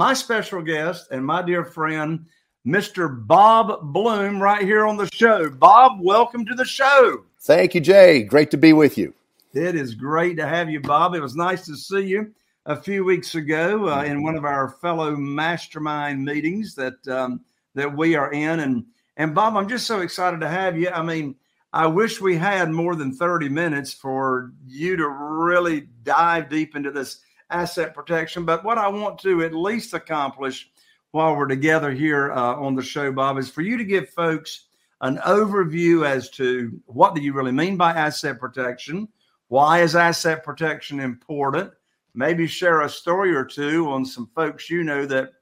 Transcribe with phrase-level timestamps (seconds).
[0.00, 2.24] My special guest and my dear friend,
[2.66, 3.26] Mr.
[3.26, 5.50] Bob Bluhm, right here on the show.
[5.50, 7.22] Bob, welcome to the show.
[7.40, 8.22] Thank you, Jay.
[8.22, 9.12] Great to be with you.
[9.52, 11.14] It is great to have you, Bob.
[11.14, 12.32] It was nice to see you
[12.64, 17.42] a few weeks ago uh, in one of our fellow mastermind meetings that um,
[17.74, 18.86] that we are in, and
[19.18, 20.88] and Bob, I'm just so excited to have you.
[20.88, 21.34] I mean,
[21.74, 26.90] I wish we had more than 30 minutes for you to really dive deep into
[26.90, 27.18] this
[27.50, 30.70] asset protection, but what I want to at least accomplish
[31.12, 34.66] while we're together here uh, on the show, Bob, is for you to give folks
[35.00, 39.08] an overview as to what do you really mean by asset protection
[39.50, 41.72] why is asset protection important?
[42.14, 45.32] Maybe share a story or two on some folks you know that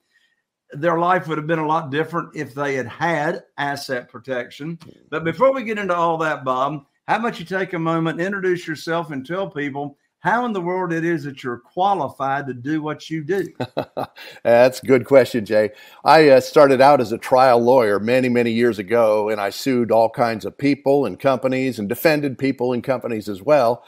[0.72, 4.78] their life would have been a lot different if they had had asset protection.
[5.10, 8.66] But before we get into all that, Bob, how about you take a moment, introduce
[8.66, 12.82] yourself, and tell people how in the world it is that you're qualified to do
[12.82, 13.48] what you do?
[14.42, 15.70] That's a good question, Jay.
[16.04, 19.92] I uh, started out as a trial lawyer many, many years ago, and I sued
[19.92, 23.84] all kinds of people and companies and defended people and companies as well.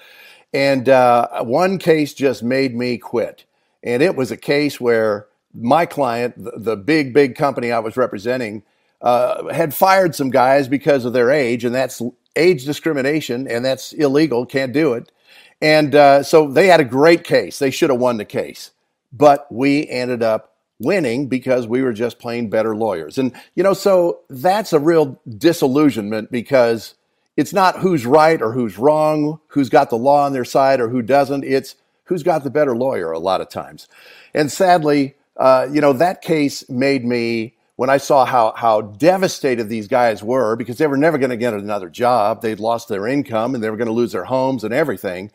[0.52, 3.44] And uh, one case just made me quit.
[3.82, 7.96] And it was a case where my client, the, the big, big company I was
[7.96, 8.62] representing,
[9.02, 12.02] uh, had fired some guys because of their age, and that's
[12.36, 15.10] age discrimination, and that's illegal, can't do it.
[15.60, 17.58] And uh, so they had a great case.
[17.58, 18.70] They should have won the case.
[19.12, 23.18] But we ended up winning because we were just plain better lawyers.
[23.18, 26.94] And, you know, so that's a real disillusionment because
[27.36, 30.88] it's not who's right or who's wrong, who's got the law on their side or
[30.88, 31.44] who doesn't.
[31.44, 33.88] It's who's got the better lawyer a lot of times.
[34.34, 39.70] And sadly, uh, you know, that case made me when I saw how how devastated
[39.70, 43.06] these guys were because they were never going to get another job, they'd lost their
[43.06, 45.32] income and they were going to lose their homes and everything.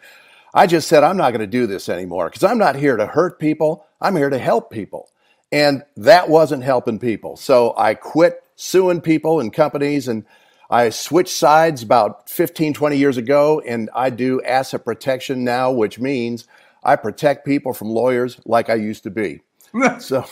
[0.54, 3.08] I just said I'm not going to do this anymore because I'm not here to
[3.08, 3.88] hurt people.
[4.00, 5.10] I'm here to help people.
[5.52, 7.36] And that wasn't helping people.
[7.36, 10.24] So I quit suing people and companies and
[10.70, 15.98] I switched sides about 15, 20 years ago, and I do asset protection now, which
[15.98, 16.48] means
[16.84, 19.42] I protect people from lawyers like I used to be.
[20.00, 20.26] so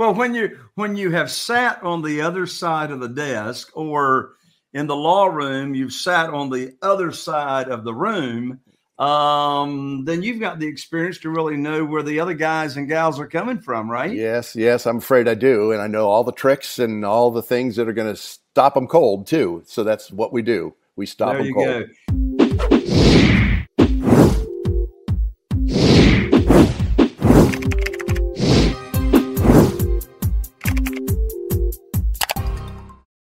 [0.00, 4.36] well, when you when you have sat on the other side of the desk or
[4.72, 8.60] in the law room, you've sat on the other side of the room,
[8.98, 13.20] um, then you've got the experience to really know where the other guys and gals
[13.20, 14.10] are coming from, right?
[14.10, 17.42] Yes, yes, I'm afraid I do, and I know all the tricks and all the
[17.42, 19.62] things that are going to stop them cold too.
[19.66, 20.74] So that's what we do.
[20.96, 21.66] We stop there them cold.
[21.66, 22.09] Go.